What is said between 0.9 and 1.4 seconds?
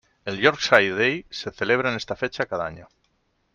Day